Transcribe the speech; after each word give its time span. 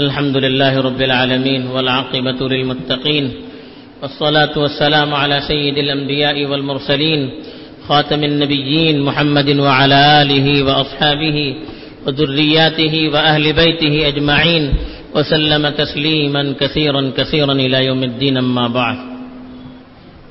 الحمد 0.00 0.36
لله 0.36 0.80
رب 0.80 1.00
العالمين 1.02 1.66
والعاقبة 1.66 2.48
للمتقين 2.48 3.32
والصلاة 4.02 4.58
والسلام 4.58 5.14
على 5.14 5.40
سيد 5.40 5.78
الأنبياء 5.78 6.44
والمرسلين 6.46 7.30
خاتم 7.88 8.24
النبيين 8.24 9.00
محمد 9.00 9.48
وعلى 9.58 10.22
آله 10.22 10.62
وأصحابه 10.62 11.56
وذرياته 12.06 12.94
وأهل 13.12 13.52
بيته 13.52 14.08
أجمعين 14.08 14.74
وسلم 15.14 15.68
تسليما 15.68 16.54
كثيرا 16.60 17.12
كثيرا 17.16 17.52
إلى 17.52 17.84
يوم 17.84 18.02
الدين 18.02 18.36
أما 18.36 18.66
بعد 18.68 18.96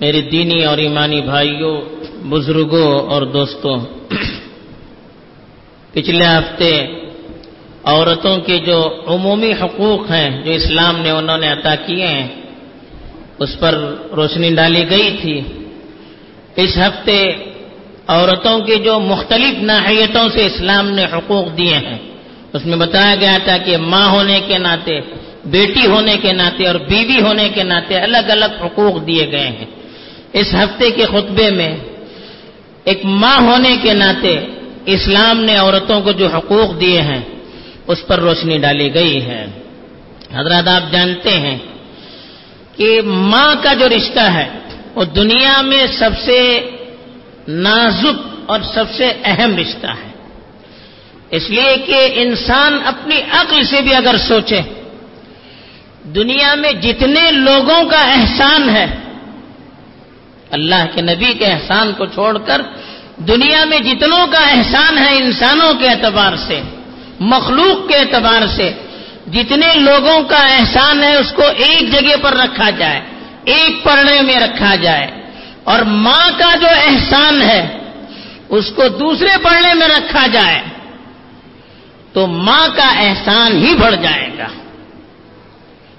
میرے 0.02 0.22
دینی 0.32 0.64
اور 0.66 0.78
ایمانی 0.78 1.22
بھائیوں، 1.22 1.82
بزرگوں 2.30 2.90
اور 3.10 3.22
دوستوں، 3.22 3.78
پچھلے 5.94 6.26
ہفتے 6.26 6.99
عورتوں 7.90 8.38
کے 8.38 8.58
جو 8.60 8.78
عمومی 9.08 9.52
حقوق 9.62 10.12
ہیں 10.12 10.30
جو 10.44 10.52
اسلام 10.52 10.96
نے 11.02 11.10
انہوں 11.10 11.38
نے 11.38 11.48
عطا 11.48 11.75
کیے 11.75 12.07
ہیں، 12.07 12.28
اس 13.39 13.60
پر 13.60 13.74
روشنی 14.15 14.50
ڈالی 14.56 14.84
گئی 14.89 15.10
تھی۔ 15.21 15.38
اس 16.56 16.78
ہفتے 16.78 17.20
عورتوں 18.07 18.60
کے 18.60 18.75
جو 18.75 19.00
مختلف 19.00 19.54
ناحیتوں 19.62 20.28
سے 20.29 20.46
اسلام 20.46 20.89
نے 20.89 21.06
حقوق 21.14 21.57
دیے 21.57 21.78
ہیں، 21.88 21.98
اس 22.54 22.65
میں 22.65 22.78
بتایا 22.78 23.15
گیا 23.15 23.38
تھا 23.46 23.57
کہ 23.57 23.78
ماں 23.78 24.07
ہونے 24.10 24.40
کے 24.48 24.57
ناطے، 24.57 25.00
بیٹی 25.46 25.86
ہونے 25.86 26.15
کے 26.21 26.32
ناطے 26.34 26.68
اور 26.68 26.76
بیوی 26.76 27.20
ہونے 27.21 27.50
کے 27.50 27.64
ناطے 27.64 27.96
الگ 28.00 28.26
الگ 28.29 28.51
حقوق 28.65 28.96
دیے 29.07 29.26
گئے 29.32 29.50
ہیں۔ 29.57 29.65
اس 30.34 30.48
ہفتے 30.54 30.92
کے 30.92 31.06
خطبے 31.06 31.50
میں 31.50 31.74
ایک 32.84 33.00
ماں 33.22 33.38
ہونے 33.42 33.73
کے 33.81 33.94
ناطے 33.94 34.36
اسلام 34.86 35.38
نے 35.42 35.56
عورتوں 35.56 36.02
کو 36.02 36.12
جو 36.12 36.28
حقوق 36.28 36.70
دیے 36.81 37.02
ہیں 37.02 37.22
اس 37.89 38.08
پر 38.08 38.20
روشنی 38.20 38.58
ڈالی 38.58 38.94
گئی 38.94 39.25
ہے۔ 39.25 39.45
حضرات 40.34 40.67
آپ 40.67 40.92
جانتے 40.92 41.30
ہیں 41.30 41.58
کہ 42.78 43.02
ماں 43.02 43.56
کا 43.64 43.73
جو 43.73 43.90
رشتہ 43.90 44.20
ہے، 44.20 44.50
وہ 44.95 45.04
دنیا 45.04 45.62
میں 45.62 45.88
سب 45.88 46.10
سے 46.26 46.40
نازک 47.48 48.17
اور 48.45 48.60
سب 48.73 48.86
سے 48.98 49.14
اہم 49.23 49.58
رشتہ 49.58 49.88
ہے۔ 49.88 50.10
اس 51.32 51.50
لیے 51.50 51.78
کہ 51.86 52.10
انسان 52.14 52.80
اپنی 52.86 53.22
عقل 53.32 53.64
سے 53.64 53.82
بھی 53.82 53.95
اگر 53.95 54.16
سوچے، 54.17 54.62
دنیا 56.04 56.56
میں 56.56 56.72
جتنے 56.72 57.32
لوگوں 57.32 57.84
کا 57.90 58.02
احسان 58.14 58.70
ہے، 58.70 58.88
اللہ 60.52 60.84
کے 60.95 61.02
نبی 61.02 61.34
کے 61.34 61.45
احسان 61.45 61.94
کو 61.98 62.06
چھوڑ 62.06 62.38
کر 62.38 62.62
دنیا 63.17 63.66
میں 63.66 63.80
جتنوں 63.80 64.28
کا 64.28 64.40
احسان 64.40 64.98
ہے 64.98 65.17
انسانوں 65.17 65.73
کے 65.73 65.88
اعتبار 65.88 66.34
سے 66.48 66.62
مخلوق 67.20 67.89
کے 67.89 67.95
اعتبار 67.95 68.48
سے 68.48 68.73
جتنے 69.31 69.73
لوگوں 69.75 70.22
کا 70.23 70.48
احسان 70.48 71.03
ہے 71.03 71.16
اس 71.16 71.31
کو 71.36 71.42
ایک 71.42 71.92
جگہ 71.92 72.16
پر 72.22 72.34
رکھا 72.34 72.70
جائے، 72.70 73.02
ایک 73.45 73.84
پڑھنے 73.84 74.22
میں 74.22 74.39
رکھا 74.39 74.76
جائے۔ 74.76 75.08
اور 75.64 75.80
ماں 75.80 76.30
کا 76.38 76.56
جو 76.61 76.67
احسان 76.67 77.42
ہے، 77.42 77.78
اس 78.50 78.66
کو 78.76 78.88
دوسرے 78.88 79.38
پڑھنے 79.44 79.73
میں 79.73 79.88
رکھا 79.88 80.28
جائے، 80.28 80.61
تو 82.14 82.28
ماں 82.28 82.67
کا 82.76 82.88
احسان 82.88 83.64
ہی 83.64 83.73
بڑھ 83.73 83.95
جائے 83.95 84.30
گا۔ 84.38 84.48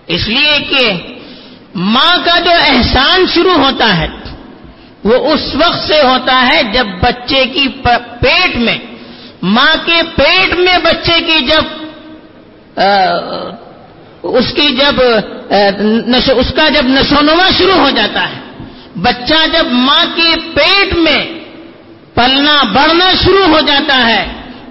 اس 0.06 0.28
لیے 0.28 0.58
کہ 0.68 0.92
ماں 1.74 2.18
کا 2.24 2.40
جو 2.40 2.50
احسان 2.50 3.24
شروع 3.34 3.58
ہوتا 3.64 3.96
ہے، 3.96 4.06
وہ 5.04 5.32
اس 5.32 5.54
وقت 5.54 5.86
سے 5.86 6.02
ہوتا 6.02 6.48
ہے 6.52 6.62
جب 6.62 6.86
بچے 7.02 7.44
کی 7.44 7.68
پیٹ 8.20 8.56
میں 8.56 8.78
ماں 9.42 9.74
کے 9.86 10.02
پیٹ 10.16 10.54
میں 10.58 10.76
بچے 10.84 11.20
کی 11.26 11.38
جب 11.46 11.64
اس 14.22 14.52
کی 14.52 14.68
جب 14.76 15.00
اس 16.36 16.52
کا 16.56 16.68
جب 16.68 16.88
نشونما 16.88 17.48
شروع 17.58 17.78
ہو 17.80 17.90
جاتا 17.90 18.28
ہے، 18.28 18.38
بچہ 18.96 19.46
جب 19.52 19.66
ماں 19.72 20.04
کے 20.16 20.30
پیٹ 20.54 20.92
میں 20.94 21.24
پلنا 22.14 22.62
بڑھنا 22.72 23.10
شروع 23.24 23.46
ہو 23.46 23.60
جاتا 23.60 23.96
ہے، 24.06 24.24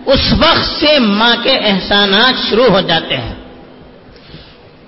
اس 0.06 0.32
وقت 0.40 0.66
سے 0.80 0.98
ماں 1.00 1.36
کے 1.44 1.58
احسانات 1.72 2.50
شروع 2.50 2.70
ہو 2.70 2.82
جاتے 2.82 3.18
ہیں۔ 3.18 3.36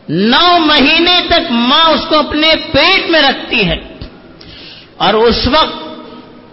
نو 0.09 0.47
مہینے 0.59 1.19
تک 1.27 1.51
ماں 1.51 1.85
اس 1.85 2.05
کو 2.09 2.19
اپنے 2.19 2.49
پیٹ 2.71 3.09
میں 3.09 3.21
رکھتی 3.21 3.67
ہے 3.67 3.75
اور 4.97 5.13
اس 5.13 5.47
وقت 5.47 5.79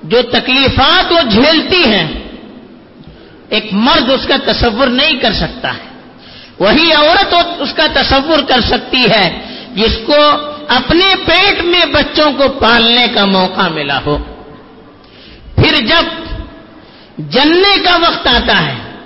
جو 0.02 0.22
تکلیفات 0.22 1.12
وہ 1.12 1.22
جھیلتی 1.30 1.84
ہیں 1.84 2.06
ایک 3.48 3.72
مرد 3.72 4.10
اس 4.10 4.26
کا 4.26 4.52
تصور 4.52 4.86
نہیں 4.86 5.12
کر 5.12 5.32
سکتا 5.32 5.74
ہے۔ 5.74 5.88
وہی 6.58 6.92
عورت 6.92 7.34
اس 7.58 7.74
کا 7.74 7.86
تصور 7.92 8.38
کر 8.48 8.60
سکتی 8.60 9.10
ہے 9.10 9.40
جس 9.74 9.98
کو 10.06 10.14
اپنے 10.68 11.14
پیٹ 11.26 11.62
میں 11.62 11.86
بچوں 11.92 12.32
کو 12.32 12.48
پالنے 12.48 13.06
کا 13.14 13.24
موقع 13.24 13.68
ملا 13.68 14.00
ہو۔ 14.06 14.18
پھر 15.54 15.86
جب 15.86 16.04
جننے 17.18 17.78
کا 17.84 17.96
وقت 17.96 18.26
آتا 18.26 18.66
ہے، 18.66 18.96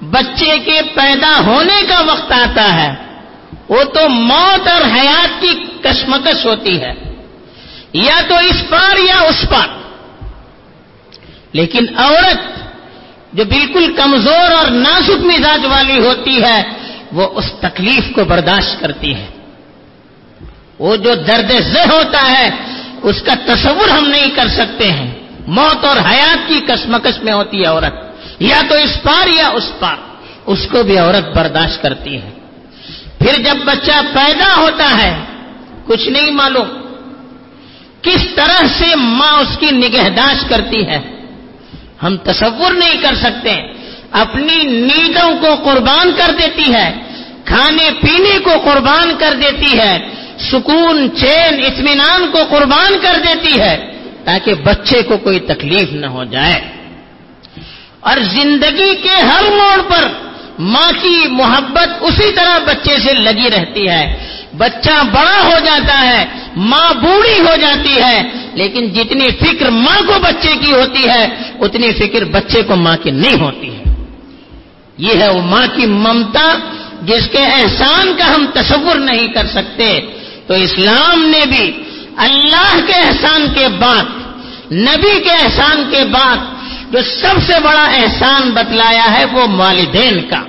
بچے 0.00 0.58
کے 0.58 0.80
پیدا 0.94 1.32
ہونے 1.46 1.82
کا 1.88 2.00
وقت 2.00 2.32
آتا 2.32 2.82
ہے، 2.82 2.94
وہ 3.68 3.84
تو 3.84 4.08
موت 4.08 4.68
اور 4.68 4.82
حیات 4.82 5.42
کی 5.42 5.54
کشمکش 5.82 6.46
ہوتی 6.46 6.80
ہے۔ 6.80 6.94
یا 7.92 8.20
تو 8.28 8.34
اس 8.34 8.64
پار 8.70 8.96
یا 8.96 9.18
اس 9.18 9.44
پار۔ 9.50 9.68
لیکن 11.52 11.98
عورت 11.98 12.61
جو 13.32 13.44
بالکل 13.44 13.92
کمزور 13.96 14.52
اور 14.52 14.70
نازک 14.70 15.24
مزاج 15.24 15.66
والی 15.66 15.98
ہوتی 15.98 16.42
ہے، 16.42 16.62
وہ 17.12 17.28
اس 17.34 17.52
تکلیف 17.60 18.14
کو 18.14 18.24
برداشت 18.24 18.80
کرتی 18.80 19.14
ہے۔ 19.14 19.26
وہ 20.78 20.96
جو 20.96 21.14
درد 21.14 21.50
زہ 21.50 21.88
ہوتا 21.92 22.30
ہے، 22.30 22.50
اس 23.02 23.22
کا 23.22 23.34
تصور 23.46 23.88
ہم 23.88 24.08
نہیں 24.08 24.30
کر 24.30 24.48
سکتے 24.48 24.92
ہیں۔ 24.92 25.14
موت 25.46 25.84
اور 25.84 25.96
حیات 26.10 26.48
کی 26.48 26.60
کسمکش 26.66 27.22
میں 27.22 27.32
ہوتی 27.32 27.60
ہے 27.60 27.66
عورت۔ 27.66 27.94
یا 28.38 28.60
تو 28.68 28.74
اس 28.74 29.02
پار 29.02 29.26
یا 29.36 29.48
اس 29.48 29.72
پار۔ 29.78 29.96
اس 30.46 30.58
کو 30.72 30.82
بھی 30.82 30.98
عورت 30.98 31.36
برداشت 31.36 31.82
کرتی 31.82 32.16
ہے۔ 32.22 32.30
پھر 33.18 33.42
جب 33.42 33.56
بچہ 33.64 34.00
پیدا 34.12 34.56
ہوتا 34.56 35.02
ہے، 35.02 35.16
کچھ 35.86 36.08
نہیں 36.08 36.30
معلوم۔ 36.30 36.68
کس 38.02 38.26
طرح 38.34 38.66
سے 38.78 38.96
ماں 38.96 39.32
اس 39.32 39.58
کی 39.58 39.70
نگہداشت 39.70 40.48
کرتی 40.48 40.86
ہے؟ 40.86 41.21
ہم 42.02 42.16
تصور 42.16 42.72
نہیں 42.72 43.02
کر 43.02 43.14
سکتے۔ 43.14 43.60
اپنی 44.10 44.62
نیندوں 44.62 45.34
کو 45.40 45.56
قربان 45.56 46.12
کر 46.16 46.32
دیتی 46.32 46.74
ہے، 46.74 46.94
کھانے 47.44 47.90
پینے 48.00 48.38
کو 48.38 48.50
قربان 48.64 49.12
کر 49.18 49.34
دیتی 49.42 49.78
ہے، 49.78 49.98
سکون، 50.38 51.08
چین، 51.16 51.64
اطمینان 51.64 52.30
کو 52.32 52.38
قربان 52.50 52.92
کر 53.02 53.16
دیتی 53.24 53.60
ہے، 53.60 53.92
تاکہ 54.24 54.54
بچے 54.54 55.02
کو 55.02 55.16
کوئی 55.16 55.38
تکلیف 55.40 55.92
نہ 55.92 56.06
ہو 56.06 56.24
جائے۔ 56.24 56.60
اور 58.00 58.18
زندگی 58.18 58.94
کے 58.94 59.22
ہر 59.22 59.42
موڑ 59.42 59.82
پر 59.88 60.08
ماں 60.58 60.92
کی 61.02 61.24
محبت 61.30 61.88
اسی 62.00 62.32
طرح 62.32 62.58
بچے 62.58 62.98
سے 62.98 63.12
لگی 63.12 63.50
رہتی 63.50 63.88
ہے۔ 63.88 64.16
بچہ 64.56 65.02
بڑا 65.12 65.42
ہو 65.44 65.58
جاتا 65.64 66.08
ہے، 66.08 66.24
ماں 66.56 66.94
بوڑھی 66.94 67.40
ہو 67.40 67.56
جاتی 67.60 68.02
ہے۔ 68.02 68.22
لیکن 68.54 68.88
جتنی 68.88 69.30
فکر 69.30 69.70
ماں 69.70 70.00
کو 70.06 70.12
بچے 70.22 70.52
کی 70.60 70.72
ہوتی 70.72 71.08
ہے، 71.08 71.28
اتنی 71.60 71.92
فکر 71.92 72.24
بچے 72.24 72.62
کو 72.62 72.76
ماں 72.76 72.96
کی 73.02 73.10
نہیں 73.10 73.40
ہوتی 73.40 73.76
ہے۔ 73.76 73.82
یہ 74.98 75.14
ہے 75.20 75.28
وہ 75.28 75.42
ماں 75.42 75.66
کی 75.74 75.86
ممتا 75.86 76.58
جس 77.02 77.28
کے 77.32 77.38
احسان 77.38 78.12
کا 78.18 78.34
ہم 78.34 78.46
تصور 78.54 78.96
نہیں 78.96 79.28
کر 79.28 79.46
سکتے۔ 79.46 79.98
تو 80.46 80.54
اسلام 80.54 81.24
نے 81.24 81.40
بھی 81.46 81.72
اللہ 82.16 82.80
کے 82.86 82.92
احسان 82.92 83.46
کے 83.54 83.68
بعد، 83.68 84.04
نبی 84.72 85.20
کے 85.20 85.30
احسان 85.30 85.90
کے 85.90 86.04
بعد 86.04 86.36
جو 86.90 86.98
سب 87.02 87.34
سے 87.46 87.52
بڑا 87.62 87.84
احسان 87.84 88.50
بتلایا 88.50 89.18
ہے 89.18 89.24
وہ 89.24 89.46
والدین 89.56 90.20
کا۔ 90.30 90.44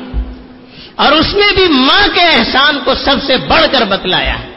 اور 0.95 1.11
اس 1.11 1.33
میں 1.33 1.53
بھی 1.55 1.67
ماں 1.67 2.07
کے 2.13 2.21
احسان 2.21 2.79
کو 2.85 2.95
سب 2.95 3.15
سے 3.25 3.37
بڑھ 3.37 3.65
کر 3.71 3.85
بتلایا 3.85 4.39
ہے۔ 4.39 4.49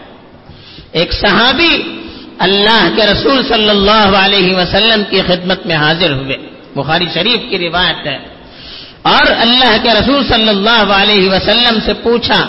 ایک 0.92 1.12
صحابی 1.12 1.82
اللہ 2.38 2.88
کے 2.96 3.06
رسول 3.06 3.48
صلی 3.48 3.68
اللہ 3.68 4.16
علیہ 4.16 4.56
وسلم 4.56 5.02
کی 5.10 5.20
خدمت 5.26 5.66
میں 5.66 5.76
حاضر 5.76 6.12
ہوئے۔ 6.12 6.36
بخاری 6.76 7.06
شریف 7.14 7.50
کی 7.50 7.58
روایت 7.58 8.06
ہے۔ 8.06 8.18
اور 9.02 9.30
اللہ 9.38 9.76
کے 9.82 9.90
رسول 9.90 10.28
صلی 10.28 10.48
اللہ 10.48 10.92
علیہ 10.92 11.30
وسلم 11.30 11.78
سے 11.84 11.94
پوچھا 11.94 12.48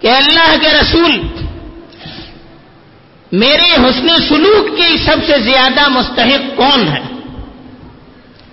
کہ 0.00 0.10
اللہ 0.10 0.56
کے 0.60 0.68
رسول، 0.68 1.20
میرے 3.32 3.72
حسن 3.74 4.08
سلوک 4.28 4.76
کی 4.76 4.96
سب 4.96 5.16
سے 5.26 5.38
زیادہ 5.38 5.88
مستحق 5.88 6.56
کون 6.56 6.88
ہے؟ 6.88 7.00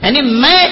یعنی 0.01 0.21
میں 0.21 0.67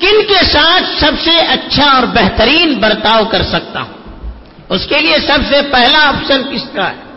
کن 0.00 0.26
کے 0.28 0.44
ساتھ 0.44 0.84
سب 1.00 1.12
سے 1.24 1.30
اچھا 1.30 1.90
اور 1.90 2.02
بہترین 2.02 2.74
برتاؤ 2.74 3.24
کر 3.24 3.42
سکتا 3.42 3.80
ہوں؟ 3.80 4.28
اس 4.68 4.86
کے 4.86 5.00
لیے 5.00 5.18
سب 5.18 5.38
سے 5.48 5.62
پہلا 5.72 6.08
آپشن 6.08 6.42
کس 6.52 6.62
کا 6.74 6.90
ہے؟ 6.90 7.11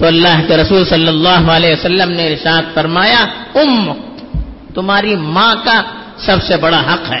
تو 0.00 0.06
اللہ 0.06 0.48
کے 0.48 0.56
رسول 0.56 0.84
صلی 0.84 1.08
اللہ 1.08 1.50
علیہ 1.50 1.72
وسلم 1.72 2.10
نے 2.10 2.26
ارشاد 2.26 2.62
فرمایا، 2.74 3.26
ام، 3.54 3.92
تمہاری 4.74 5.16
ماں 5.16 5.54
کا 5.64 5.82
سب 6.16 6.36
سے 6.42 6.56
بڑا 6.56 6.80
حق 6.80 7.12
ہے۔ 7.12 7.20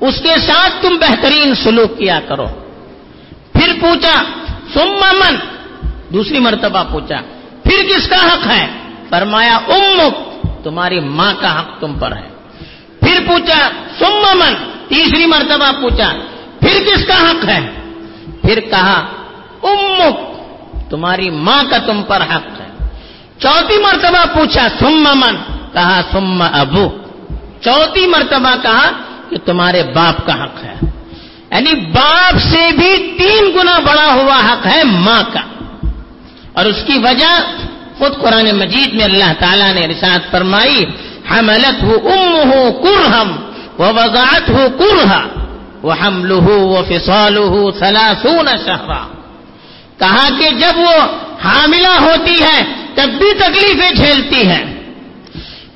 اس 0.00 0.20
کے 0.22 0.38
ساتھ 0.38 0.82
تم 0.82 0.96
بہترین 1.00 1.54
سلوک 1.54 1.98
کیا 1.98 2.20
کرو۔ 2.28 2.46
پھر 3.52 3.72
پوچھا 3.80 4.24
سما 4.74 5.12
من؟ 5.12 5.36
دوسری 6.12 6.38
مرتبہ 6.38 6.84
پوچھا، 6.92 7.16
پھر 7.62 7.88
کس 7.88 8.08
کا 8.08 8.16
حق 8.16 8.46
ہے؟ 8.46 8.66
فرمایا 9.10 9.56
امک 9.56 10.46
تمہاری 10.64 11.00
ماں 11.00 11.34
کا 11.40 11.60
حق 11.60 11.80
تم 11.80 11.94
پر 11.98 12.12
ہے۔ 12.16 12.28
پھر 13.00 13.26
پوچھا 13.26 13.70
سما 13.98 14.34
من؟ 14.34 14.54
تیسری 14.88 15.26
مرتبہ 15.26 15.72
پوچھا، 15.80 16.12
پھر 16.60 16.84
کس 16.86 17.06
کا 17.06 17.30
حق 17.30 17.44
ہے؟ 17.48 17.60
پھر 18.42 18.60
کہا 18.60 19.06
امک 19.62 20.25
تمہاری 20.90 21.30
ماں 21.30 21.62
کا 21.70 21.78
تم 21.78 22.02
پر 22.02 22.20
حق 22.20 22.60
ہے۔ 22.60 22.86
چوتھی 23.38 23.78
مرتبہ 23.78 24.24
پوچھا 24.34 24.68
سم 24.78 25.08
من؟ 25.14 25.36
کہا 25.72 26.00
سم 26.12 26.42
ابو۔ 26.52 26.88
چوتھی 27.60 28.06
مرتبہ 28.06 28.54
کہا 28.62 28.90
کہ 29.30 29.36
تمہارے 29.44 29.82
باپ 29.82 30.26
کا 30.26 30.44
حق 30.44 30.64
ہے۔ 30.64 30.74
یعنی 31.50 31.74
باپ 31.74 32.34
سے 32.50 32.68
بھی 32.78 33.16
تین 33.18 33.58
گنا 33.58 33.78
بڑا 33.78 34.14
ہوا 34.14 34.52
حق 34.52 34.66
ہے 34.66 34.84
ماں 34.84 35.22
کا۔ 35.32 35.40
اور 36.52 36.64
اس 36.64 36.82
کی 36.86 36.98
وجہ 36.98 37.40
خود 37.98 38.12
قرآن 38.20 38.58
مجید 38.58 38.94
میں 38.94 39.04
اللہ 39.04 39.32
تعالیٰ 39.38 39.74
نے 39.74 39.86
رساط 39.86 40.30
فرمائی 40.30 40.84
حملت 41.30 41.82
ہو 41.82 42.08
ام 42.08 42.52
ہو 42.52 42.72
کرہم 42.72 43.36
وہ 43.78 43.88
وضاحت 43.88 44.50
ہو 44.50 44.66
کرہا 44.78 45.26
وہ 45.82 45.94
ہم 45.96 46.24
لہو 46.24 46.66
وہ 46.66 46.82
فسال 46.88 47.36
ہو 47.36 47.70
سلاسون 47.70 48.48
شہرا 48.64 49.15
کہا 49.98 50.28
کہ 50.38 50.50
جب 50.50 50.78
وہ 50.78 51.06
حاملہ 51.44 52.00
ہوتی 52.00 52.36
ہے 52.42 52.64
تب 52.94 53.08
بھی 53.18 53.32
تکلیفیں 53.38 53.90
جھیلتی 53.90 54.48
ہے 54.48 54.64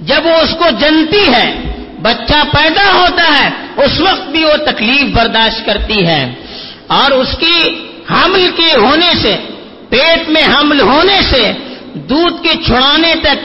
جب 0.01 0.27
وہ 0.27 0.35
اس 0.35 0.51
کو 0.51 0.65
جنتی 0.81 1.33
ہے، 1.33 1.55
بچہ 2.03 2.43
پیدا 2.53 2.93
ہوتا 2.93 3.23
ہے، 3.23 3.49
اس 3.85 4.01
وقت 4.01 4.29
بھی 4.29 4.45
وہ 4.45 4.57
تکلیف 4.67 5.03
برداشت 5.03 5.67
کرتی 5.67 6.07
ہے۔ 6.07 6.35
اور 6.87 7.11
اس 7.11 7.29
کی 7.39 7.87
حمل 8.11 8.51
کے 8.57 8.73
ہونے 8.77 9.11
سے، 9.23 9.37
پیٹ 9.89 10.29
میں 10.29 10.43
حمل 10.43 10.81
ہونے 10.81 11.21
سے، 11.31 11.53
دودھ 11.95 12.43
کے 12.43 12.53
چھڑانے 12.67 13.15
تک 13.23 13.39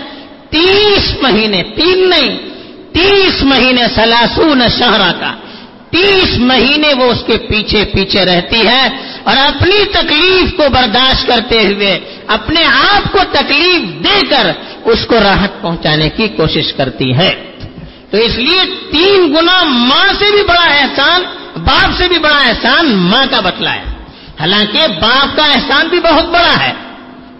تیس 0.51 1.15
مہینے، 1.21 1.63
تین 1.63 2.09
نہیں، 2.09 2.37
تیس 2.93 3.43
مہینے 3.43 3.83
سلاسون 3.95 4.61
شہرا 4.79 5.11
کا، 5.19 5.33
تیس 5.89 6.37
مہینے 6.37 6.93
وہ 6.93 7.03
اس 7.03 7.23
کے 7.27 7.37
پیچھے 7.37 7.85
پیچھے 7.85 8.25
رہتی 8.25 8.67
ہے۔ 8.67 8.89
اور 9.25 9.37
اپنی 9.37 9.85
تکلیف 9.85 10.57
کو 10.57 10.63
برداشت 10.69 11.27
کرتے 11.27 11.59
ہوئے 11.59 11.99
اپنے 12.27 12.63
آپ 12.65 13.11
کو 13.11 13.19
تکلیف 13.31 14.03
دے 14.03 14.27
کر 14.29 14.51
اس 14.85 15.05
کو 15.05 15.15
راحت 15.23 15.61
پہنچانے 15.61 16.09
کی 16.09 16.27
کوشش 16.27 16.73
کرتی 16.73 17.17
ہے۔ 17.17 17.51
تو 18.11 18.17
اس 18.17 18.35
لیے 18.35 18.61
تین 18.91 19.33
گنا 19.33 19.63
ماں 19.63 20.13
سے 20.19 20.31
بھی 20.31 20.43
بڑا 20.47 20.65
احسان، 20.65 21.21
باپ 21.63 21.91
سے 21.97 22.07
بھی 22.07 22.19
بڑا 22.19 22.37
احسان 22.37 22.95
ماں 22.95 23.25
کا 23.31 23.39
بتلا 23.39 23.75
ہے۔ 23.75 23.83
حالانکہ 24.39 24.87
باپ 24.87 25.37
کا 25.37 25.45
احسان 25.45 25.87
بھی 25.87 25.99
بہت 25.99 26.25
بڑا 26.25 26.63
ہے۔ 26.63 26.73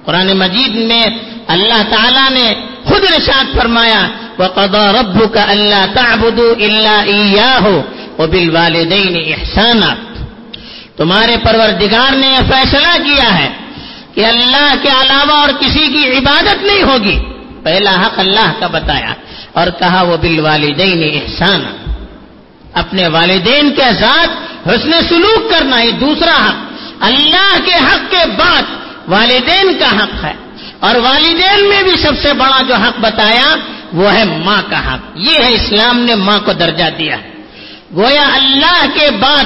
قرآن 0.05 0.37
مجید 0.37 0.75
میں 0.75 1.03
اللہ 1.47 1.81
تعالیٰ 1.89 2.31
نے 2.31 2.53
خود 2.83 3.03
نشاد 3.03 3.57
فرمایا 3.57 4.07
وہ 4.37 4.47
قدا 4.47 4.91
رب 4.91 5.33
کا 5.33 5.43
اللہ 5.43 5.85
تعبد 5.93 6.39
اللہ 6.39 7.59
ہو 7.61 7.81
وہ 8.17 8.27
بل 8.27 8.49
والدین 8.49 9.33
احسانات 9.33 10.05
تمہارے 10.97 11.37
پروردگار 11.43 12.15
نے 12.15 12.27
یہ 12.27 12.51
فیصلہ 12.51 13.03
کیا 13.03 13.39
ہے 13.39 13.49
کہ 14.13 14.25
اللہ 14.25 14.73
کے 14.81 14.89
علاوہ 14.89 15.31
اور 15.31 15.49
کسی 15.59 15.87
کی 15.87 16.17
عبادت 16.17 16.63
نہیں 16.63 16.83
ہوگی۔ 16.83 17.19
پہلا 17.63 18.05
حق 18.05 18.19
اللہ 18.19 18.53
کا 18.59 18.67
بتایا 18.67 19.13
اور 19.53 19.67
کہا، 19.79 20.01
وہ 20.01 20.17
بل 20.17 20.39
والدین 20.39 21.09
احسان 21.13 21.65
اپنے 22.73 23.07
والدین 23.07 23.75
کے 23.75 23.93
ساتھ 23.99 24.29
حسن 24.67 24.91
سلوک 25.09 25.49
کرنا 25.49 25.81
یہ 25.81 25.91
دوسرا 25.91 26.49
حق۔ 26.49 26.55
اللہ 26.99 27.57
کے 27.65 27.75
حق 27.75 28.11
کے 28.11 28.31
بعد 28.37 28.63
والدین 29.07 29.77
کا 29.79 30.03
حق 30.03 30.25
ہے۔ 30.25 30.33
اور 30.79 30.95
والدین 30.95 31.69
میں 31.69 31.83
بھی 31.83 31.95
سب 31.97 32.11
سے 32.21 32.33
بڑا 32.33 32.61
جو 32.67 32.75
حق 32.75 32.99
بتایا، 32.99 33.55
وہ 33.93 34.13
ہے 34.13 34.23
ماں 34.23 34.61
کا 34.69 34.93
حق۔ 34.93 34.99
یہ 35.15 35.39
ہے 35.43 35.53
اسلام 35.53 35.99
نے 35.99 36.15
ماں 36.15 36.39
کو 36.39 36.53
درجہ 36.53 36.83
دیا۔ 36.97 37.17
ہے 37.17 37.31
گویا 37.95 38.27
اللہ 38.33 38.85
کے 38.99 39.11
بعد 39.11 39.43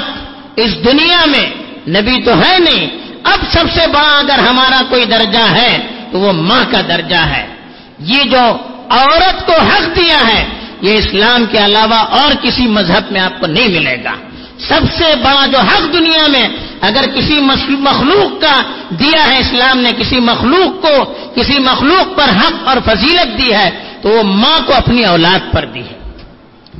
اس 0.56 0.84
دنیا 0.84 1.24
میں 1.26 1.50
نبی 1.88 2.22
تو 2.22 2.32
ہے 2.38 2.58
نہیں۔ 2.58 2.86
اب 3.24 3.38
سب 3.52 3.64
سے 3.74 3.86
بڑا 3.86 4.18
اگر 4.18 4.38
ہمارا 4.38 4.82
کوئی 4.88 5.04
درجہ 5.04 5.44
ہے 5.50 5.86
تو 6.12 6.18
وہ 6.18 6.32
ماں 6.32 6.64
کا 6.70 6.80
درجہ 6.88 7.16
ہے۔ 7.16 7.46
یہ 7.98 8.22
جو 8.22 8.56
عورت 8.90 9.46
کو 9.46 9.52
حق 9.52 9.96
دیا 9.96 10.28
ہے، 10.28 10.44
یہ 10.80 10.98
اسلام 10.98 11.44
کے 11.50 11.64
علاوہ 11.64 11.94
اور 11.94 12.32
کسی 12.42 12.66
مذہب 12.66 13.12
میں 13.12 13.20
آپ 13.20 13.40
کو 13.40 13.46
نہیں 13.46 13.68
ملے 13.68 13.96
گا۔ 14.04 14.12
سب 14.58 14.80
سے 14.98 15.04
بڑا 15.22 15.46
جو 15.46 15.58
حق 15.58 15.92
دنیا 15.92 16.26
میں 16.26 16.48
اگر 16.80 17.04
کسی 17.14 17.40
مخلوق 17.68 18.40
کا 18.40 18.60
دیا 18.90 19.30
ہے، 19.30 19.38
اسلام 19.38 19.78
نے 19.78 19.90
کسی 19.98 20.20
مخلوق 20.20 20.82
کو، 20.82 21.14
کسی 21.34 21.58
مخلوق 21.58 22.16
پر 22.16 22.28
حق 22.28 22.68
اور 22.68 22.76
فضیلت 22.84 23.38
دی 23.38 23.52
ہے، 23.54 23.70
تو 24.02 24.08
وہ 24.08 24.22
ماں 24.22 24.60
کو 24.66 24.74
اپنی 24.74 25.04
اولاد 25.04 25.52
پر 25.52 25.64
دی 25.64 25.80
ہے۔ 25.80 26.00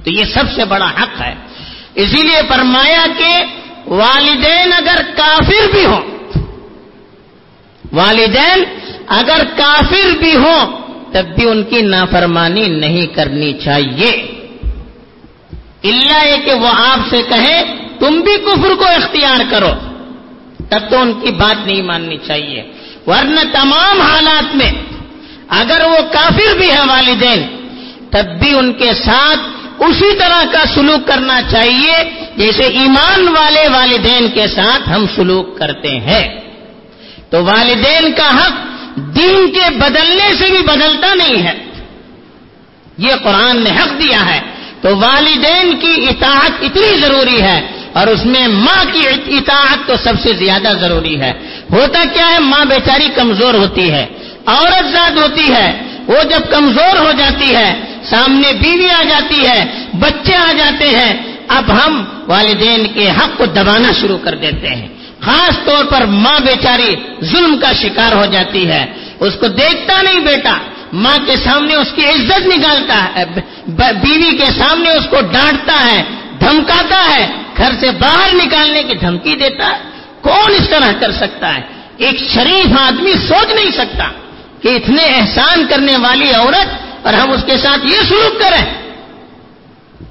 تو 0.04 0.10
یہ 0.10 0.24
سب 0.24 0.44
سے 0.54 0.64
بڑا 0.64 0.90
حق 0.90 1.20
ہے۔ 1.20 1.34
اسی 1.94 2.22
لیے 2.22 2.40
فرمایا 2.48 3.06
کہ 3.18 3.59
والدین 3.90 4.72
اگر 4.72 5.02
کافر 5.16 5.70
بھی 5.72 5.84
ہوں، 5.84 6.02
والدین 7.92 8.64
اگر 9.06 9.40
کافر 9.56 10.18
بھی 10.18 10.36
ہوں، 10.36 10.66
تب 11.12 11.24
بھی 11.34 11.48
ان 11.48 11.62
کی 11.62 11.80
نافرمانی 11.82 12.68
نہیں 12.68 13.06
کرنی 13.06 13.52
چاہیے۔ 13.52 14.10
اللہ 15.84 16.26
یہ 16.26 16.36
کہ 16.44 16.52
وہ 16.52 16.68
آپ 16.68 16.98
سے 17.10 17.22
کہیں، 17.28 17.88
تم 17.98 18.20
بھی 18.20 18.36
کفر 18.36 18.74
کو 18.74 18.84
اختیار 18.84 19.40
کرو، 19.50 19.72
تب 20.70 20.90
تو 20.90 20.98
ان 20.98 21.12
کی 21.12 21.30
بات 21.30 21.66
نہیں 21.66 21.82
ماننی 21.82 22.16
چاہیے۔ 22.26 22.62
ورنہ 23.06 23.40
تمام 23.52 24.00
حالات 24.00 24.56
میں 24.56 24.72
اگر 25.48 25.80
وہ 25.84 26.12
کافر 26.12 26.58
بھی 26.58 26.70
ہے 26.70 26.80
والدین، 26.88 27.46
تب 28.10 28.38
بھی 28.40 28.58
ان 28.58 28.72
کے 28.72 28.94
ساتھ 28.94 29.40
اسی 29.82 30.16
طرح 30.18 30.44
کا 30.52 30.64
سلوک 30.74 31.08
کرنا 31.08 31.42
چاہیے۔ 31.42 32.19
جیسے 32.40 32.62
ایمان 32.62 33.28
والے 33.28 33.68
والدین 33.68 34.28
کے 34.28 34.46
ساتھ 34.46 34.88
ہم 34.88 35.06
سلوک 35.16 35.58
کرتے 35.58 35.88
ہیں۔ 35.88 36.40
تو 37.30 37.44
والدین 37.44 38.12
کا 38.12 38.30
حق 38.36 38.52
دین 38.96 39.50
کے 39.50 39.70
بدلنے 39.70 40.32
سے 40.38 40.50
بھی 40.50 40.62
بدلتا 40.62 41.14
نہیں 41.14 41.42
ہے۔ 41.42 41.58
یہ 42.98 43.12
قرآن 43.22 43.64
نے 43.64 43.70
حق 43.70 44.00
دیا 44.00 44.34
ہے۔ 44.34 44.40
تو 44.80 44.96
والدین 44.96 45.76
کی 45.76 46.06
اطاعت 46.08 46.50
اتنی 46.62 47.00
ضروری 47.00 47.42
ہے 47.42 47.66
اور 47.92 48.06
اس 48.06 48.24
میں 48.24 48.48
ماں 48.48 48.84
کی 48.92 49.02
اطاعت 49.36 49.78
تو 49.86 49.94
سب 50.04 50.12
سے 50.22 50.32
زیادہ 50.32 50.72
ضروری 50.80 51.20
ہے۔ 51.20 51.32
ہوتا 51.72 52.02
کیا 52.14 52.28
ہے؟ 52.30 52.38
ماں 52.38 52.64
بیچاری 52.64 53.08
کمزور 53.14 53.54
ہوتی 53.54 53.90
ہے۔ 53.90 54.06
عورت 54.46 54.92
زاد 54.92 55.10
ہوتی 55.10 55.52
ہے۔ 55.54 55.82
وہ 56.06 56.22
جب 56.22 56.50
کمزور 56.50 56.96
ہو 56.98 57.12
جاتی 57.18 57.56
ہے، 57.56 57.80
سامنے 58.04 58.52
بیوی 58.52 58.88
آ 58.90 59.02
جاتی 59.02 59.46
ہے، 59.46 59.64
بچے 59.92 60.36
آ 60.36 60.52
جاتے 60.58 60.88
ہیں 60.88 61.29
اب 61.56 61.72
ہم 61.72 62.04
والدین 62.26 62.86
کے 62.94 63.10
حق 63.10 63.38
کو 63.38 63.46
دبانا 63.46 63.92
شروع 64.00 64.18
کر 64.18 64.34
دیتے 64.34 64.68
ہیں۔ 64.68 64.88
خاص 65.20 65.64
طور 65.64 65.84
پر 65.84 66.04
ماں 66.06 66.40
بیچاری 66.40 66.96
ظلم 67.24 67.58
کا 67.58 67.72
شکار 67.72 68.12
ہو 68.12 68.26
جاتی 68.26 68.68
ہے۔ 68.68 68.86
اس 69.20 69.34
کو 69.40 69.48
دیکھتا 69.48 70.02
نہیں 70.02 70.20
بیٹا۔ 70.20 70.58
ماں 70.92 71.18
کے 71.26 71.36
سامنے 71.36 71.74
اس 71.74 71.88
کی 71.94 72.06
عزت 72.06 72.46
نکالتا 72.46 73.08
ہے۔ 73.14 73.24
بیوی 73.66 74.36
کے 74.36 74.44
سامنے 74.44 74.90
اس 74.90 75.06
کو 75.10 75.16
ڈانٹتا 75.32 75.90
ہے۔ 75.92 76.02
دھمکاتا 76.40 77.16
ہے۔ 77.16 77.26
گھر 77.56 77.70
سے 77.80 77.90
باہر 77.90 78.34
نکالنے 78.34 78.82
کی 78.82 78.94
دھمکی 78.94 79.34
دیتا 79.34 79.66
ہے۔ 79.66 79.78
کون 80.20 80.54
اس 80.54 80.68
طرح 80.68 80.92
کر 81.00 81.12
سکتا 81.12 81.56
ہے؟ 81.56 81.60
ایک 81.96 82.18
شریف 82.34 82.80
آدمی 82.80 83.12
سوچ 83.12 83.52
نہیں 83.52 83.70
سکتا 83.70 84.04
کہ 84.62 84.68
اتنے 84.68 85.02
احسان 85.02 85.66
کرنے 85.68 85.96
والی 85.96 86.30
عورت 86.30 86.66
اور 87.06 87.14
ہم 87.14 87.30
اس 87.30 87.44
کے 87.46 87.56
ساتھ 87.56 87.86
یہ 87.86 88.00
سلوک 88.08 88.40
کریں۔ 88.40 88.79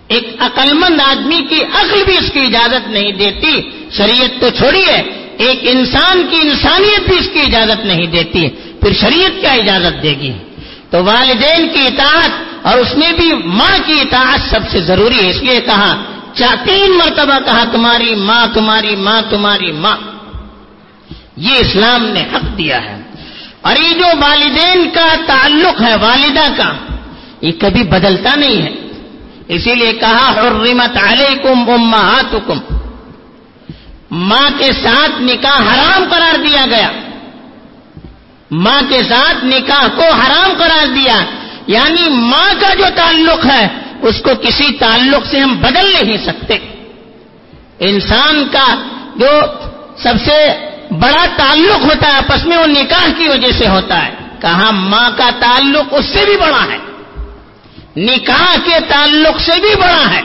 ایک 0.09 0.35
عقلمند 0.39 1.01
آدمی 1.01 1.41
کی 1.49 1.63
عقل 1.63 2.03
بھی 2.05 2.17
اس 2.17 2.31
کی 2.33 2.39
اجازت 2.39 2.87
نہیں 2.87 3.11
دیتی، 3.11 3.61
شریعت 3.97 4.41
تو 4.41 4.49
چھوڑیے 4.49 5.03
ایک 5.37 5.59
انسان 5.61 6.27
کی 6.29 6.35
انسانیت 6.35 7.09
بھی 7.09 7.19
اس 7.19 7.29
کی 7.33 7.39
اجازت 7.39 7.85
نہیں 7.85 8.07
دیتی، 8.07 8.49
پھر 8.49 8.93
شریعت 8.93 9.41
کیا 9.41 9.51
اجازت 9.51 10.03
دے 10.03 10.09
گی؟ 10.09 10.33
تو 10.89 11.03
والدین 11.03 11.69
کی 11.69 11.87
اطاعت 11.87 12.29
اور 12.61 12.77
اس 12.77 12.97
میں 12.97 13.11
بھی 13.11 13.33
ماں 13.33 13.77
کی 13.85 14.01
اطاعت 14.01 14.39
سب 14.49 14.59
سے 14.71 14.81
ضروری 14.81 15.25
ہے۔ 15.25 15.29
اس 15.29 15.43
لیے 15.43 15.61
کہا 15.61 16.03
تین 16.65 16.97
مرتبہ 16.97 17.39
کہا، 17.45 17.63
تمہاری 17.71 18.15
ماں 18.15 18.47
تمہاری 18.53 18.95
ماں 18.95 19.21
تمہاری 19.29 19.71
ماں۔ 19.71 19.97
یہ 21.37 21.53
اسلام 21.53 22.05
نے 22.05 22.21
حق 22.21 22.57
دیا 22.57 22.85
ہے۔ 22.85 23.01
اور 23.61 23.75
یہ 23.75 23.93
جو 23.93 24.05
والدین 24.21 24.89
کا 24.93 25.07
تعلق 25.25 25.81
ہے، 25.81 25.95
والدہ 25.95 26.53
کا، 26.57 26.73
یہ 27.41 27.51
کبھی 27.59 27.83
بدلتا 27.83 28.35
نہیں 28.35 28.61
ہے۔ 28.61 28.88
اسی 29.49 29.75
لیے 29.75 29.93
کہا، 29.93 30.31
حرمت 30.31 30.97
علیکم 31.03 31.71
امہاتکم۔ 31.71 32.59
ماں 34.11 34.49
کے 34.57 34.71
ساتھ 34.83 35.21
نکاح 35.21 35.61
حرام 35.61 36.03
قرار 36.09 36.37
دیا 36.37 36.65
گیا۔ 36.65 36.91
ماں 38.51 38.81
کے 38.89 38.99
ساتھ 39.09 39.45
نکاح 39.45 39.87
کو 39.95 40.03
حرام 40.03 40.53
قرار 40.57 40.87
دیا۔ 40.87 41.23
یعنی 41.67 42.09
ماں 42.09 42.53
کا 42.59 42.73
جو 42.73 42.85
تعلق 42.95 43.45
ہے، 43.45 43.67
اس 44.01 44.21
کو 44.21 44.29
کسی 44.41 44.71
تعلق 44.71 45.25
سے 45.25 45.39
ہم 45.39 45.57
بدل 45.57 45.91
نہیں 46.01 46.17
سکتے۔ 46.17 46.57
انسان 47.79 48.47
کا 48.51 48.75
جو 49.15 49.27
سب 49.97 50.13
سے 50.25 50.47
بڑا 50.91 51.25
تعلق 51.35 51.85
ہوتا 51.85 52.07
ہے، 52.07 52.17
آپس 52.17 52.45
میں 52.45 52.57
وہ 52.57 52.67
نکاح 52.67 53.09
کی 53.17 53.27
وجہ 53.27 53.51
سے 53.51 53.67
ہوتا 53.67 54.05
ہے۔ 54.05 54.11
کہا، 54.41 54.71
ماں 54.71 55.09
کا 55.17 55.29
تعلق 55.39 55.85
اس 55.91 56.05
سے 56.05 56.25
بھی 56.25 56.37
بڑا 56.37 56.65
ہے۔ 56.71 56.88
نکاح 57.98 58.55
کے 58.65 58.79
تعلق 58.88 59.39
سے 59.39 59.62
بھی 59.62 59.75
بڑا 59.75 60.12
ہے۔ 60.12 60.22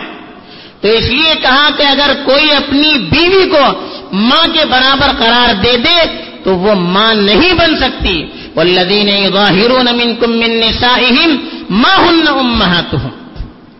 تو 0.81 0.89
اس 0.89 1.05
لیے 1.05 1.35
کہا 1.43 1.69
کہ 1.77 1.83
اگر 1.83 2.13
کوئی 2.25 2.53
اپنی 2.53 2.99
بیوی 2.99 3.49
کو 3.49 3.85
ماں 4.13 4.47
کے 4.53 4.65
برابر 4.65 5.11
قرار 5.19 5.55
دے 5.55 5.77
دے، 5.77 6.07
تو 6.45 6.57
وہ 6.57 6.75
ماں 6.75 7.15
نہیں 7.15 7.53
بن 7.53 7.77
سکتی۔ 7.77 8.25
والذین 8.57 9.09
یظاہرون 9.09 9.87
منکم 9.97 10.31
من 10.31 10.51
نسائہم 10.51 11.37
ما 11.71 11.97
ہن 11.97 12.29
امہاتہم 12.29 13.09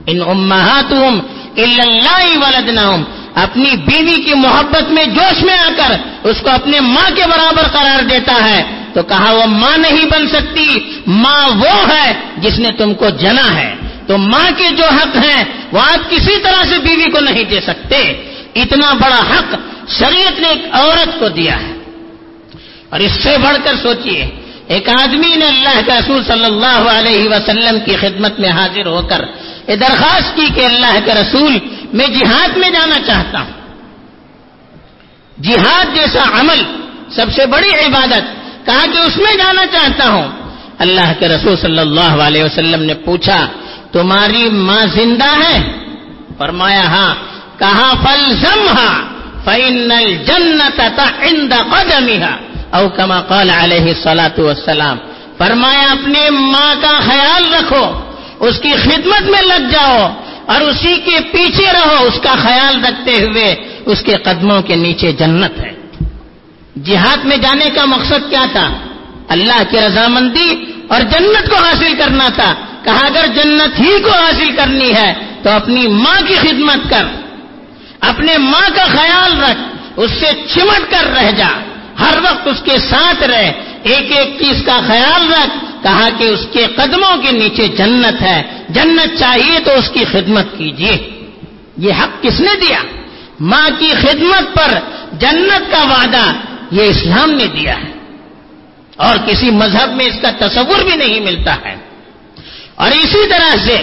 ان 0.07 0.21
امہاتہم 0.29 1.21
الا 1.57 1.83
اللہ 1.83 2.39
ولدناہم 2.39 3.03
اپنی 3.35 3.71
بیوی 3.77 4.23
کی 4.23 4.35
محبت 4.35 4.91
میں 4.91 5.05
جوش 5.05 5.43
میں 5.43 5.59
آ 5.59 5.69
کر 5.77 5.95
اس 6.25 6.41
کو 6.41 6.51
اپنے 6.51 6.81
ماں 6.81 7.11
کے 7.17 7.23
برابر 7.27 7.63
قرار 7.63 8.03
دیتا 8.03 8.49
ہے۔ 8.51 8.63
تو 8.95 9.03
کہا 9.03 9.33
وہ 9.33 9.47
ماں 9.47 9.79
نہیں 9.79 10.05
بن 10.05 10.29
سکتی۔ 10.29 10.84
ماں 11.07 11.49
وہ 11.49 11.89
ہے 11.89 12.21
جس 12.37 12.59
نے 12.59 12.69
تم 12.79 12.95
کو 12.95 13.11
جنا 13.11 13.61
ہے۔ 13.61 13.75
تو 14.07 14.19
ماں 14.19 14.51
کے 14.57 14.69
جو 14.77 14.85
حق 14.85 15.17
ہیں، 15.17 15.45
وہ 15.73 15.81
آپ 15.81 16.11
کسی 16.11 16.41
طرح 16.43 16.65
سے 16.65 16.79
بیوی 16.79 17.11
کو 17.11 17.21
نہیں 17.21 17.45
دے 17.45 17.61
سکتے۔ 17.61 17.97
اتنا 18.55 18.93
بڑا 18.93 19.21
حق 19.31 19.55
شریعت 19.89 20.41
نے 20.41 20.49
ایک 20.49 20.63
عورت 20.73 21.19
کو 21.19 21.29
دیا 21.29 21.61
ہے۔ 21.61 21.73
اور 22.91 23.01
اس 23.01 23.13
سے 23.13 23.37
بڑھ 23.39 23.57
کر 23.65 23.75
سوچئے، 23.83 24.31
ایک 24.69 24.89
آدمی 24.89 25.37
نے 25.37 25.47
اللہ 25.47 25.81
کے 25.87 25.93
رسول 25.93 26.25
صلی 26.25 26.45
اللہ 26.45 26.91
علیہ 26.91 27.29
وسلم 27.29 27.79
کی 27.85 27.97
خدمت 27.97 28.41
میں 28.41 28.49
حاضر 28.49 28.87
ہو 28.87 29.03
کر 29.03 29.25
یہ 29.69 29.77
درخواست 29.77 30.37
کی 30.37 30.47
کہ 30.55 30.65
اللہ 30.65 30.99
کے 31.05 31.15
رسول، 31.15 31.59
میں 31.93 32.07
جہاد 32.07 32.57
میں 32.57 32.71
جانا 32.71 32.99
چاہتا 33.07 33.41
ہوں۔ 33.41 33.53
جہاد 35.43 35.85
جیسا 35.95 36.41
عمل 36.41 36.87
سب 37.11 37.27
سے 37.37 37.47
بڑی 37.47 37.71
عبادت، 37.87 38.23
کہا 38.67 38.87
کہ 38.93 38.99
اس 38.99 39.17
میں 39.17 39.35
جانا 39.35 39.67
چاہتا 39.67 40.09
ہوں۔ 40.09 40.44
اللہ 40.79 41.13
کے 41.19 41.29
رسول 41.29 41.57
صلی 41.57 41.79
اللہ 41.79 42.23
علیہ 42.23 42.45
وسلم 42.45 42.83
نے 42.83 42.95
پوچھا، 42.95 43.47
تمہاری 43.93 44.49
ماں 44.51 44.87
زندہ 44.95 45.31
ہے؟ 45.45 45.73
فرمایا 46.39 46.83
ہاں۔ 46.83 47.15
کہا 47.59 47.93
فل 48.03 48.35
زمہ 48.35 49.03
فائنل 49.45 50.17
جنت 50.27 50.81
او 52.71 52.89
کما 52.89 53.21
قال 53.21 53.51
علیہ 53.51 53.95
سلاۃ 54.03 54.39
والسلام۔ 54.39 54.97
فرمایا 55.39 55.93
اپنے 55.93 56.31
ماں 56.31 56.75
کا 56.81 57.01
خیال 57.01 57.55
رکھو، 57.55 58.01
اس 58.41 58.59
کی 58.59 58.73
خدمت 58.73 59.23
میں 59.23 59.43
لگ 59.43 59.71
جاؤ، 59.71 60.13
اور 60.47 60.61
اسی 60.61 60.97
کے 61.05 61.17
پیچھے 61.33 61.73
رہو، 61.73 62.05
اس 62.05 62.21
کا 62.23 62.35
خیال 62.43 62.85
رکھتے 62.85 63.23
ہوئے 63.23 63.55
اس 63.87 64.01
کے 64.01 64.17
قدموں 64.17 64.63
کے 64.63 64.77
نیچے 64.77 65.13
جنت 65.13 65.61
ہے۔ 65.61 65.73
جہاد 66.85 67.25
میں 67.25 67.37
جانے 67.37 67.71
کا 67.71 67.85
مقصد 67.85 68.31
کیا 68.31 68.45
تھا؟ 68.53 68.71
اللہ 69.29 69.63
کی 69.71 69.81
رضامندی 69.81 70.73
اور 70.89 71.01
جنت 71.01 71.51
کو 71.51 71.57
حاصل 71.57 71.95
کرنا 71.99 72.29
تھا۔ 72.29 72.55
کہا، 72.85 73.07
اگر 73.07 73.27
جنت 73.27 73.81
ہی 73.81 73.99
کو 74.03 74.11
حاصل 74.11 74.53
کرنی 74.57 74.95
ہے، 74.95 75.15
تو 75.43 75.51
اپنی 75.51 75.87
ماں 75.87 76.29
کی 76.29 76.35
خدمت 76.35 76.91
کر۔ 76.91 77.05
اپنے 78.01 78.39
ماں 78.39 78.71
کا 78.77 78.85
خیال 78.85 79.41
رکھ، 79.41 79.77
اس 79.97 80.11
سے 80.11 80.27
چمٹ 80.55 80.91
کر 80.91 81.07
رہ 81.17 81.31
جا۔ 81.31 81.49
ہر 82.01 82.19
وقت 82.19 82.49
اس 82.49 82.63
کے 82.65 82.79
ساتھ 82.79 83.23
رہ۔ 83.23 83.51
ایک 83.83 84.19
ایک 84.19 84.37
چیز 84.39 84.63
کا 84.67 84.81
خیال 84.87 85.33
رکھ۔ 85.33 85.65
کہا 85.83 86.09
کہ 86.19 86.25
اس 86.25 86.47
کے 86.53 86.67
قدموں 86.77 87.17
کے 87.17 87.33
نیچے 87.33 87.69
جنت 87.69 88.23
ہے۔ 88.23 88.43
جنت 88.69 89.19
چاہیے 89.19 89.59
تو 89.65 89.73
اس 89.73 89.91
کی 89.91 90.05
خدمت 90.05 90.59
کیجیے۔ 90.59 91.27
یہ 91.77 91.93
حق 91.93 92.23
کس 92.23 92.41
نے 92.41 92.61
دیا؟ 92.69 92.79
ماں 93.41 93.71
کی 93.79 93.89
خدمت 93.89 94.55
پر 94.55 94.79
جنت 95.13 95.73
کا 95.73 95.83
وعدہ 95.83 96.33
یہ 96.71 96.83
اسلام 96.83 97.31
نے 97.31 97.47
دیا 97.47 97.75
ہے۔ 97.77 97.94
اور 98.97 99.17
کسی 99.27 99.51
مذہب 99.51 99.93
میں 99.97 100.07
اس 100.07 100.19
کا 100.23 100.31
تصور 100.39 100.85
بھی 100.85 100.97
نہیں 100.97 101.21
ملتا 101.21 101.55
ہے۔ 101.55 101.77
اور 102.75 102.91
اسی 102.91 103.29
طرح 103.29 103.57
سے 103.65 103.77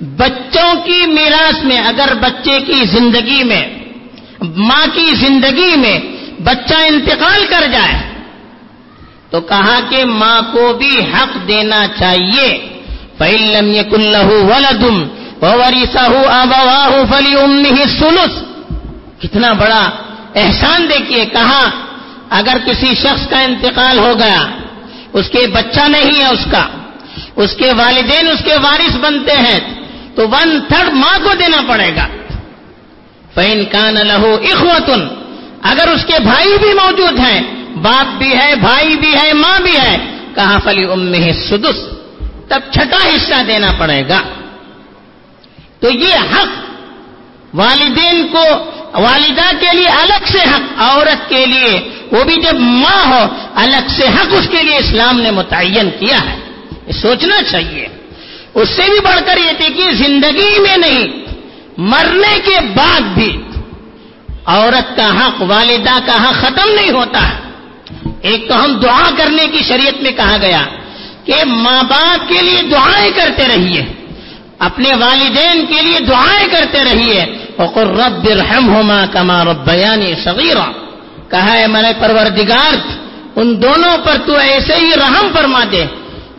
بچوں 0.00 0.74
کی 0.84 1.06
میراث 1.06 1.64
میں، 1.64 1.78
اگر 1.78 2.14
بچے 2.20 2.60
کی 2.60 2.84
زندگی 2.84 3.44
میں، 3.44 3.68
ماں 4.40 4.86
کی 4.94 5.10
زندگی 5.14 5.76
میں 5.76 6.00
بچہ 6.42 6.74
انتقال 6.74 7.46
کر 7.48 7.66
جائے، 7.72 8.08
تو 9.30 9.40
کہا 9.40 9.80
کہ 9.88 10.04
ماں 10.04 10.42
کو 10.52 10.72
بھی 10.72 10.90
حق 10.98 11.48
دینا 11.48 11.86
چاہیے۔ 11.98 12.78
فعلم 13.18 13.70
یہ 13.70 13.82
کلو 13.82 14.46
ولدم 14.46 15.08
وری 15.42 15.84
ساہو 15.92 16.28
آبا 16.28 16.88
فلی 17.10 17.34
ام 17.40 17.62
سلس 17.98 18.42
کتنا 19.22 19.52
بڑا 19.52 19.90
احسان 20.34 20.88
دیکھیے، 20.88 21.24
کہا 21.24 21.70
اگر 22.30 22.56
کسی 22.66 22.94
شخص 22.94 23.28
کا 23.28 23.40
انتقال 23.40 23.98
ہو 23.98 24.18
گیا، 24.18 24.46
اس 25.12 25.28
کے 25.28 25.46
بچہ 25.46 25.88
نہیں 25.88 26.20
ہے 26.20 26.26
اس 26.26 26.46
کا، 26.50 26.68
اس 27.36 27.54
کے 27.56 27.72
والدین 27.72 28.28
اس 28.28 28.44
کے 28.44 28.54
وارث 28.62 28.96
بنتے 28.96 29.32
ہیں، 29.32 29.60
تو 30.14 30.28
ون 30.28 30.60
تھرڈ 30.68 30.92
ماں 30.92 31.18
کو 31.24 31.34
دینا 31.34 31.60
پڑے 31.68 31.90
گا۔ 31.96 32.06
فین 33.34 33.64
کان 33.64 33.94
لہو 33.94 34.36
اخوتن 34.52 35.08
اگر 35.62 35.88
اس 35.88 36.04
کے 36.04 36.18
بھائی 36.22 36.58
بھی 36.58 36.72
موجود 36.72 37.18
ہیں، 37.18 37.40
باپ 37.82 38.18
بھی 38.18 38.34
ہے، 38.34 38.54
بھائی 38.56 38.96
بھی 38.96 39.14
ہے، 39.14 39.32
ماں 39.32 39.58
بھی 39.60 39.76
ہے 39.76 39.96
کہاں 40.34 40.58
فلی 40.64 40.84
ام 40.84 41.14
سدس 41.48 41.78
تب 42.48 42.60
چھٹا 42.72 43.06
حصہ 43.08 43.42
دینا 43.46 43.72
پڑے 43.78 44.02
گا۔ 44.08 44.22
تو 45.80 45.90
یہ 45.90 46.14
حق 46.14 46.50
والدین 47.54 48.26
کو، 48.32 48.44
والدہ 48.94 49.50
کے 49.60 49.76
لیے 49.76 49.88
الگ 49.88 50.24
سے 50.32 50.38
حق، 50.38 50.82
عورت 50.82 51.28
کے 51.28 51.46
لیے 51.46 51.90
وہ 52.12 52.24
بھی 52.24 52.36
جب 52.36 52.54
ماں 52.58 53.06
ہو، 53.06 53.26
الگ 53.54 53.88
سے 53.88 54.08
حق 54.08 54.26
اس 54.30 54.48
کے 54.50 54.62
لیے 54.62 54.76
اسلام 54.76 55.20
نے 55.20 55.30
متعین 55.30 55.90
کیا 56.00 56.16
ہے۔ 56.30 56.38
یہ 56.86 56.92
سوچنا 56.92 57.42
چاہیے۔ 57.42 57.86
اس 58.54 58.68
سے 58.68 58.82
بھی 58.82 59.00
بڑھ 59.00 59.20
کر 59.26 59.36
یہ 59.36 59.52
تھی 59.58 59.74
کہ 59.74 59.92
زندگی 59.92 60.58
میں 60.58 60.76
نہیں، 60.76 61.06
مرنے 61.76 62.38
کے 62.44 62.60
بعد 62.60 63.00
بھی 63.00 63.42
عورت 64.44 64.96
کا 64.96 65.26
حق، 65.26 65.42
والدہ 65.42 65.98
کا 66.06 66.28
حق 66.28 66.34
ختم 66.34 66.70
نہیں 66.74 66.90
ہوتا۔ 66.90 67.28
ہے 67.28 67.48
ایک 68.22 68.48
تو 68.48 68.64
ہم 68.64 68.72
دعا 68.72 69.02
کرنے 69.16 69.46
کی 69.46 69.62
شریعت 69.62 70.02
میں 70.02 70.12
کہا 70.12 70.36
گیا 70.40 70.62
کہ 71.24 71.34
ماں 71.46 71.82
باپ 71.82 72.28
کے 72.28 72.42
لیے 72.42 72.62
دعائیں 72.62 73.10
کرتے 73.16 73.48
رہیے۔ 73.48 73.84
اپنے 74.58 74.94
والدین 74.94 75.66
کے 75.66 75.82
لیے 75.82 76.00
دعائیں 76.00 76.48
کرتے 76.50 76.84
رہیے۔ 76.84 77.22
اور 77.58 77.86
رب 77.86 78.28
رحم 78.28 78.74
ہوما 78.74 79.06
کما 79.06 79.44
ربیانی 79.44 80.12
صغیرہ 80.24 80.87
کہا 81.30 81.54
ہے 81.54 81.66
میں 81.66 81.82
نے 81.82 81.92
پروردگار، 82.00 82.74
ان 83.36 83.62
دونوں 83.62 83.98
پر 84.04 84.16
تو 84.26 84.36
ایسے 84.36 84.74
ہی 84.74 84.90
رحم 84.96 85.26
فرما 85.32 85.64
دے، 85.72 85.84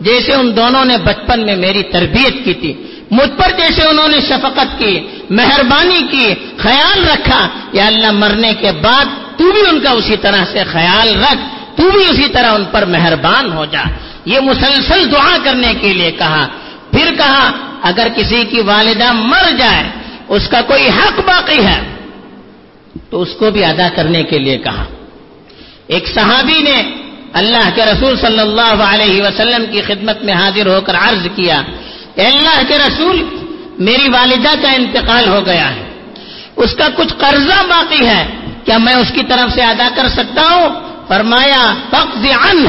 جیسے 0.00 0.34
ان 0.34 0.56
دونوں 0.56 0.84
نے 0.84 0.96
بچپن 0.98 1.46
میں 1.46 1.56
میری 1.56 1.82
تربیت 1.82 2.44
کی 2.44 2.54
تھی۔ 2.54 2.82
مجھ 3.10 3.30
پر 3.30 3.50
جیسے 3.58 3.82
انہوں 3.82 4.08
نے 4.08 4.20
شفقت 4.20 4.78
کی، 4.78 5.00
مہربانی 5.30 6.06
کی، 6.10 6.34
خیال 6.58 7.04
رکھا۔ 7.04 7.48
یا 7.72 7.86
اللہ، 7.86 8.10
مرنے 8.10 8.54
کے 8.54 8.72
بعد 8.72 9.04
تو 9.38 9.52
بھی 9.52 9.60
ان 9.70 9.80
کا 9.80 9.90
اسی 9.90 10.16
طرح 10.16 10.44
سے 10.52 10.64
خیال 10.72 11.24
رکھ، 11.24 11.38
تو 11.76 11.90
بھی 11.90 12.00
اسی 12.10 12.28
طرح 12.28 12.52
ان 12.52 12.64
پر 12.64 12.84
مہربان 12.84 13.52
ہو 13.52 13.64
جا۔ 13.64 13.82
یہ 14.24 14.40
مسلسل 14.40 15.12
دعا 15.12 15.36
کرنے 15.44 15.74
کے 15.80 15.92
لیے 15.92 16.10
کہا۔ 16.10 16.46
پھر 16.90 17.14
کہا، 17.14 17.50
اگر 17.82 18.08
کسی 18.16 18.44
کی 18.44 18.60
والدہ 18.60 19.12
مر 19.12 19.50
جائے، 19.58 19.84
اس 20.28 20.48
کا 20.48 20.60
کوئی 20.60 20.88
حق 20.88 21.20
باقی 21.26 21.64
ہے؟ 21.64 21.99
تو 23.10 23.22
اس 23.22 23.28
کو 23.38 23.50
بھی 23.50 23.64
ادا 23.64 23.88
کرنے 23.94 24.22
کے 24.22 24.38
لیے 24.38 24.58
کہا۔ 24.58 24.84
ایک 25.86 26.08
صحابی 26.08 26.62
نے 26.62 26.82
اللہ 27.32 27.70
کے 27.74 27.84
رسول 27.84 28.16
صلی 28.20 28.38
اللہ 28.38 28.82
علیہ 28.82 29.22
وسلم 29.22 29.64
کی 29.72 29.80
خدمت 29.80 30.22
میں 30.22 30.34
حاضر 30.34 30.66
ہو 30.66 30.80
کر 30.80 30.94
عرض 30.94 31.26
کیا 31.36 31.62
کہ 32.14 32.20
اللہ 32.20 32.62
کے 32.68 32.78
رسول، 32.78 33.24
میری 33.78 34.08
والدہ 34.08 34.62
کا 34.62 34.72
انتقال 34.72 35.28
ہو 35.28 35.46
گیا 35.46 35.76
ہے۔ 35.76 35.98
اس 36.56 36.74
کا 36.74 36.88
کچھ 36.96 37.14
قرضہ 37.18 37.66
باقی 37.68 38.06
ہے، 38.06 38.26
کیا 38.64 38.78
میں 38.78 38.94
اس 38.94 39.12
کی 39.14 39.22
طرف 39.22 39.54
سے 39.54 39.62
ادا 39.62 39.88
کر 39.96 40.08
سکتا 40.08 40.42
ہوں؟ 40.42 40.68
فرمایا، 41.08 41.74
فقض 41.90 42.24
عنہ 42.24 42.68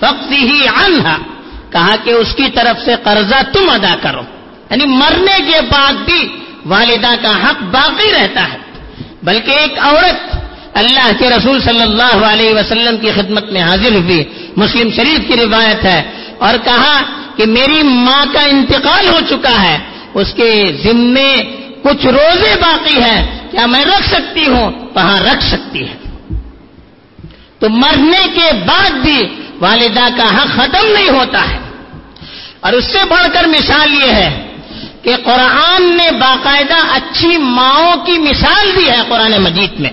فقض 0.00 0.32
ہی 0.32 0.66
عنہ 0.66 1.08
کہا 1.72 1.96
کہ 2.04 2.10
اس 2.10 2.34
کی 2.34 2.50
طرف 2.54 2.84
سے 2.84 2.94
قرضہ 3.02 3.34
تم 3.52 3.70
ادا 3.70 3.94
کرو۔ 4.02 4.20
یعنی 4.70 4.86
مرنے 4.86 5.52
کے 5.52 5.60
بعد 5.60 5.92
بھی 5.92 6.28
والدہ 6.66 7.14
کا 7.22 7.36
حق 7.42 7.62
باقی 7.62 8.12
رہتا 8.12 8.52
ہے۔ 8.52 8.58
بلکہ 9.22 9.50
ایک 9.50 9.78
عورت 9.78 10.36
اللہ 10.74 11.10
کے 11.18 11.30
رسول 11.30 11.60
صلی 11.60 11.82
اللہ 11.82 12.24
علیہ 12.24 12.54
وسلم 12.54 12.96
کی 12.96 13.10
خدمت 13.14 13.52
میں 13.52 13.62
حاضر 13.62 13.92
ہوئی۔ 13.92 14.24
مسلم 14.56 14.90
شریف 14.96 15.18
کی 15.28 15.36
روایت 15.36 15.84
ہے 15.84 16.02
اور 16.38 16.54
کہا 16.64 17.02
کہ 17.36 17.46
میری 17.46 17.82
ماں 17.82 18.24
کا 18.32 18.40
انتقال 18.40 19.08
ہو 19.08 19.18
چکا 19.28 19.62
ہے، 19.62 19.78
اس 20.14 20.34
کے 20.36 20.76
ذمے 20.84 21.34
کچھ 21.82 22.06
روزے 22.06 22.54
باقی 22.60 23.02
ہے 23.02 23.38
کیا 23.50 23.66
میں 23.66 23.84
رکھ 23.84 24.08
سکتی 24.08 24.46
ہوں؟ 24.46 24.72
وہاں 24.94 25.16
رکھ 25.16 25.44
سکتی 25.44 25.88
ہے۔ 25.88 25.96
تو 27.58 27.68
مرنے 27.68 28.28
کے 28.34 28.52
بعد 28.66 28.90
بھی 28.90 29.28
والدہ 29.60 30.08
کا 30.16 30.24
حق 30.24 30.48
ختم 30.54 30.86
نہیں 30.86 31.08
ہوتا 31.08 31.50
ہے۔ 31.50 31.58
اور 32.60 32.72
اس 32.72 32.84
سے 32.84 32.98
بڑھ 33.08 33.26
کر 33.34 33.46
مثال 33.46 33.94
یہ 33.94 34.12
ہے 34.12 34.47
کہ 35.02 35.16
قرآن 35.24 35.96
نے 35.96 36.10
باقاعدہ 36.10 36.86
اچھی 36.90 37.36
ماؤں 37.36 37.96
کی 38.06 38.12
مثال 38.12 38.70
دی 38.76 38.90
ہے 38.90 39.00
قرآن 39.08 39.42
مجید 39.42 39.80
میں۔ 39.80 39.90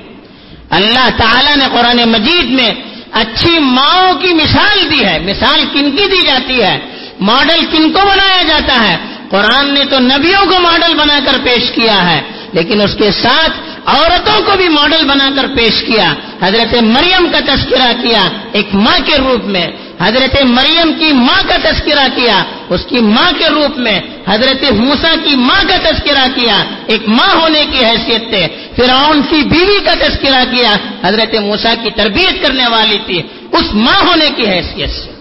اللہ 0.70 1.10
تعالیٰ 1.18 1.58
نے 1.58 1.66
قرآن 1.72 2.10
مجید 2.10 2.50
میں 2.50 2.72
اچھی 3.12 3.60
ماؤں 3.60 4.14
کی 4.14 4.34
مثال 4.34 4.92
دی 4.92 5.06
ہے۔ 5.06 5.20
مثال 5.20 5.66
کن 5.74 5.92
کی 5.92 6.06
دی 6.12 6.22
جاتی 6.28 6.64
ہے؟ 6.64 6.80
ماڈل 7.20 7.66
کن 7.66 7.94
کو 7.94 8.00
بنایا 8.00 8.44
جاتا 8.44 8.88
ہے؟ 8.88 8.98
قرآن 9.30 9.74
نے 9.74 9.86
تو 9.86 10.00
نبیوں 10.00 10.46
کو 10.46 10.60
ماڈل 10.60 10.94
بنا 10.96 11.20
کر 11.26 11.38
پیش 11.44 11.72
کیا 11.72 12.12
ہے، 12.12 12.22
لیکن 12.54 12.82
اس 12.82 12.96
کے 12.98 13.12
ساتھ 13.12 13.52
عورتوں 13.86 14.42
کو 14.46 14.52
بھی 14.58 14.70
ماڈل 14.70 15.06
بنا 15.06 15.30
کر 15.36 15.46
پیش 15.56 15.82
کیا۔ 15.82 16.14
حضرت 16.42 16.74
مریم 16.82 17.28
کا 17.32 17.40
تذکرہ 17.40 17.94
کیا 18.02 18.30
ایک 18.52 18.68
ماں 18.74 19.00
کے 19.06 19.16
روپ 19.16 19.46
میں۔ 19.46 19.68
حضرت 20.02 20.44
مریم 20.44 20.94
کی 21.00 21.14
ماں 21.14 21.42
کا 21.48 21.58
تذکرہ 21.64 22.08
کیا، 22.16 22.44
اس 22.70 22.86
کی 22.90 23.00
ماں 23.00 23.32
کے 23.38 23.48
روپ 23.50 23.78
میں 23.78 24.00
حضرت 24.28 24.72
موسا 24.72 25.16
کی 25.24 25.36
ماں 25.36 25.64
کا 25.68 25.76
تذکرہ 25.78 26.28
کیا، 26.36 26.64
ایک 26.88 27.08
ماں 27.08 27.36
ہونے 27.36 27.66
کی 27.72 27.86
حیثیت 27.86 28.22
سے 28.30 28.48
فرعون 28.76 29.22
کی 29.30 29.42
بیوی 29.42 29.80
کا 29.86 29.94
تذکرہ 29.94 30.44
کیا، 30.52 30.78
حضرت 31.04 31.36
موسا 31.36 31.74
کی 31.84 31.90
تربیت 31.96 32.44
کرنے 32.44 32.68
والی 32.68 32.98
تھی، 33.06 33.22
اس 33.52 33.64
ماں 33.74 34.06
ہونے 34.08 34.26
کی 34.36 34.48
حیثیت 34.48 34.90
سے۔ 34.90 35.12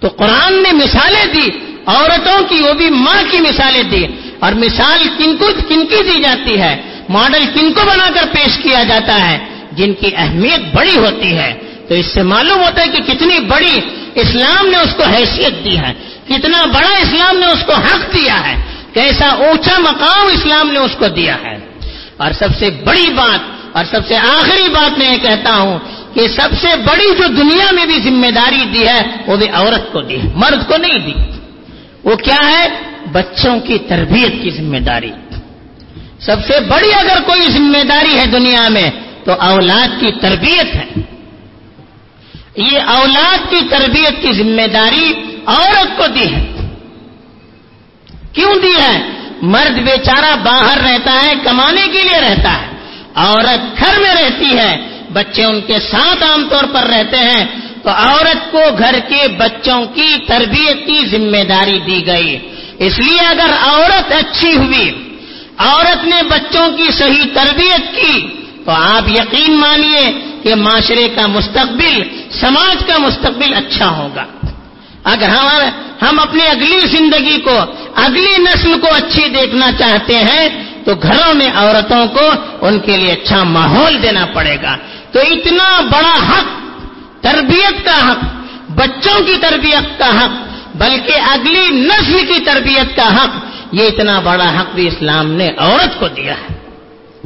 تو 0.00 0.08
قرآن 0.08 0.62
نے 0.62 0.72
مثالیں 0.72 1.32
دی، 1.34 1.50
عورتوں 1.86 2.42
کی 2.48 2.60
وہ 2.60 2.72
بھی 2.72 2.90
ماں 2.90 3.22
کی 3.30 3.40
مثالیں 3.40 3.82
دی۔ 3.82 4.06
اور 4.38 4.52
مثال 4.52 5.08
کن 5.18 5.36
کو، 5.36 5.48
کن 5.68 5.86
کی 5.86 6.10
دی 6.12 6.22
جاتی 6.22 6.60
ہے؟ 6.60 6.82
ماڈل 7.08 7.44
کن 7.54 7.72
کو 7.72 7.80
بنا 7.86 8.10
کر 8.14 8.26
پیش 8.32 8.58
کیا 8.62 8.82
جاتا 8.82 9.30
ہے؟ 9.30 9.38
جن 9.72 9.92
کی 9.92 10.10
اہمیت 10.16 10.74
بڑی 10.74 10.96
ہوتی 10.96 11.36
ہے۔ 11.36 11.54
تو 11.88 11.94
اس 11.94 12.06
سے 12.06 12.22
معلوم 12.22 12.62
ہوتا 12.62 12.82
ہے 12.82 12.88
کہ 12.88 13.14
کتنی 13.14 13.40
بڑی 13.40 13.80
اسلام 14.14 14.66
نے 14.66 14.76
اس 14.76 14.94
کو 14.96 15.02
حیثیت 15.02 15.64
دی 15.64 15.78
ہے، 15.78 15.92
کتنا 16.28 16.64
بڑا 16.64 16.96
اسلام 16.96 17.38
نے 17.38 17.46
اس 17.46 17.64
کو 17.66 17.72
حق 17.72 18.14
دیا 18.14 18.48
ہے، 18.48 18.62
کیسا 18.92 19.28
اونچا 19.28 19.78
مقام 19.78 20.26
اسلام 20.26 20.70
نے 20.70 20.78
اس 20.78 20.92
کو 20.98 21.08
دیا 21.08 21.34
ہے۔ 21.34 21.56
اور 22.16 22.32
سب 22.32 22.48
سے 22.58 22.70
بڑی 22.70 23.12
بات، 23.14 23.38
اور 23.76 23.84
سب 23.90 24.00
سے 24.08 24.16
آخری 24.16 24.68
بات 24.68 24.98
میں 24.98 25.12
یہ 25.12 25.18
کہتا 25.18 25.56
ہوں 25.56 25.78
کہ 26.14 26.28
سب 26.28 26.48
سے 26.60 26.68
بڑی 26.76 27.06
جو 27.18 27.26
دنیا 27.28 27.72
میں 27.72 27.86
بھی 27.86 28.00
ذمہ 28.00 28.30
داری 28.30 28.64
دی 28.72 28.88
ہے، 28.88 29.00
وہ 29.26 29.36
بھی 29.36 29.48
عورت 29.48 29.92
کو 29.92 30.00
دی 30.00 30.18
مرد 30.34 30.68
کو 30.68 30.76
نہیں 30.76 30.98
دی۔ 30.98 31.12
وہ 32.04 32.16
کیا 32.16 32.50
ہے؟ 32.50 32.68
بچوں 33.12 33.60
کی 33.60 33.78
تربیت 33.78 34.42
کی 34.42 34.50
ذمہ 34.50 34.78
داری۔ 34.78 35.10
سب 36.20 36.36
سے 36.46 36.60
بڑی 36.60 36.94
اگر 36.94 37.22
کوئی 37.26 37.42
ذمہ 37.42 37.84
داری 37.84 38.18
ہے 38.18 38.26
دنیا 38.26 38.68
میں، 38.68 38.90
تو 39.24 39.32
اولاد 39.32 40.00
کی 40.00 40.10
تربیت 40.20 40.74
ہے۔ 40.74 41.13
یہ 42.56 42.78
اولاد 42.86 43.50
کی 43.50 43.60
تربیت 43.70 44.22
کی 44.22 44.32
ذمہ 44.32 44.66
داری 44.72 45.12
عورت 45.46 45.96
کو 45.96 46.06
دی 46.06 46.34
ہے۔ 46.34 46.68
کیوں 48.32 48.54
دی 48.62 48.72
ہے؟ 48.82 49.10
مرد 49.42 49.78
بیچارہ 49.78 50.36
باہر 50.36 50.78
رہتا 50.78 51.22
ہے، 51.24 51.34
کمانے 51.44 51.82
کے 51.92 52.02
لیے 52.02 52.20
رہتا 52.20 52.62
ہے۔ 52.62 52.66
عورت 53.14 53.78
گھر 53.78 54.00
میں 54.00 54.14
رہتی 54.14 54.58
ہے، 54.58 54.76
بچے 55.12 55.44
ان 55.44 55.60
کے 55.60 55.78
ساتھ 55.90 56.22
عام 56.22 56.48
طور 56.48 56.64
پر 56.72 56.82
رہتے 56.82 57.16
ہیں۔ 57.16 57.44
تو 57.82 57.90
عورت 57.90 58.52
کو 58.52 58.60
گھر 58.78 58.98
کے 59.08 59.28
بچوں 59.28 59.86
کی 59.86 60.14
تربیت 60.26 60.86
کی 60.86 61.06
ذمہ 61.06 61.44
داری 61.44 61.78
دی 61.86 62.06
گئی۔ 62.06 62.38
اس 62.78 62.98
لیے 62.98 63.26
اگر 63.26 63.50
عورت 63.60 64.12
اچھی 64.12 64.56
ہوئی، 64.56 65.14
عورت 65.58 66.04
نے 66.04 66.22
بچوں 66.28 66.70
کی 66.76 66.90
صحیح 66.90 67.24
تربیت 67.34 67.96
کی، 67.96 68.28
تو 68.64 68.70
آپ 68.70 69.08
یقین 69.08 69.56
مانیے 69.56 70.12
کہ 70.42 70.54
معاشرے 70.54 71.08
کا 71.14 71.26
مستقبل 71.26 72.02
سماج 72.40 72.84
کا 72.86 72.98
مستقبل 72.98 73.54
اچھا 73.54 73.88
ہوگا۔ 73.88 74.24
اگر 75.04 75.28
ہم 75.28 75.46
ہم 76.02 76.18
اپنی 76.18 76.42
اگلی 76.46 76.80
زندگی 76.80 77.38
کو، 77.38 77.60
اگلی 77.94 78.36
نسل 78.38 78.78
کو 78.80 78.86
اچھی 78.94 79.28
دیکھنا 79.28 79.72
چاہتے 79.78 80.18
ہیں، 80.18 80.48
تو 80.84 80.94
گھروں 80.94 81.34
میں 81.34 81.50
عورتوں 81.54 82.06
کو 82.06 82.30
ان 82.66 82.78
کے 82.78 82.96
لیے 82.96 83.12
اچھا 83.12 83.44
ماحول 83.44 84.02
دینا 84.02 84.26
پڑے 84.26 84.56
گا۔ 84.62 84.76
تو 85.12 85.20
اتنا 85.20 85.80
بڑا 85.80 86.14
حق، 86.28 86.46
تربیت 87.22 87.84
کا 87.84 88.10
حق، 88.10 88.24
بچوں 88.70 89.20
کی 89.26 89.32
تربیت 89.40 89.98
کا 89.98 90.08
حق، 90.08 90.48
بلکہ 90.76 91.12
اگلی 91.12 91.68
نسل 91.70 92.32
کی 92.32 92.40
تربیت 92.40 92.96
کا 92.96 93.16
حق، 93.16 93.30
یہ 93.72 93.86
اتنا 93.86 94.20
بڑا 94.20 94.60
حق 94.60 94.74
بھی 94.74 94.86
اسلام 94.86 95.30
نے 95.30 95.50
عورت 95.58 96.00
کو 96.00 96.08
دیا 96.08 96.34
ہے۔ 96.34 96.54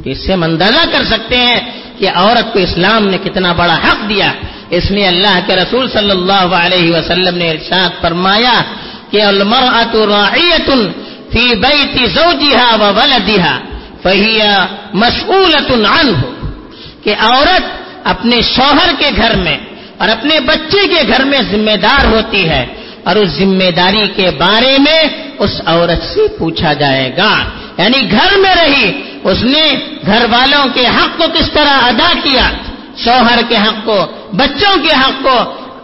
اس 0.05 0.25
سے 0.25 0.35
مندازہ 0.35 0.91
کر 0.91 1.03
سکتے 1.03 1.37
ہیں 1.37 1.59
کہ 1.99 2.09
عورت 2.15 2.53
کو 2.53 2.59
اسلام 2.59 3.07
نے 3.07 3.17
کتنا 3.17 3.53
بڑا 3.53 3.75
حق 3.75 4.09
دیا۔ 4.09 4.33
اس 4.71 4.91
میں 4.91 5.07
اللہ 5.07 5.39
کے 5.47 5.55
رسول 5.55 5.89
صلی 5.89 6.11
اللہ 6.11 6.55
علیہ 6.55 6.91
وسلم 6.93 7.37
نے 7.37 7.49
ارشاد 7.51 8.01
فرمایا 8.01 8.57
کہ 9.11 9.23
المرأة 9.23 9.93
راعیت 10.05 10.69
فی 11.31 11.45
بیت 11.55 11.95
زوجها 12.09 12.75
و 12.75 12.83
ولدها 12.93 13.59
فہی 14.03 14.37
مسئولت 14.93 15.71
عنہ 15.71 16.17
کہ 17.03 17.15
عورت 17.19 17.63
اپنے 18.03 18.41
شوہر 18.41 18.93
کے 18.99 19.09
گھر 19.15 19.35
میں 19.35 19.57
اور 19.97 20.09
اپنے 20.09 20.39
بچے 20.39 20.87
کے 20.87 21.01
گھر 21.07 21.23
میں 21.23 21.41
ذمہ 21.51 21.75
دار 21.81 22.05
ہوتی 22.05 22.49
ہے 22.49 22.65
اور 23.03 23.15
اس 23.15 23.29
ذمہ 23.29 23.69
داری 23.71 24.05
کے 24.15 24.29
بارے 24.37 24.77
میں 24.77 25.01
اس 25.39 25.61
عورت 25.65 26.03
سے 26.03 26.27
پوچھا 26.37 26.73
جائے 26.73 27.09
گا۔ 27.17 27.33
یعنی 27.77 27.99
گھر 28.11 28.37
میں 28.37 28.55
رہی، 28.55 28.87
اس 29.23 29.43
نے 29.43 29.65
گھر 30.05 30.25
والوں 30.31 30.65
کے 30.73 30.85
حق 30.87 31.17
کو 31.17 31.25
کس 31.33 31.51
طرح 31.51 31.75
ادا 31.81 32.11
کیا؟ 32.23 32.49
شوہر 33.03 33.39
کے 33.49 33.57
حق 33.57 33.85
کو، 33.85 34.05
بچوں 34.33 34.77
کے 34.83 34.95
حق 34.95 35.23
کو 35.23 35.37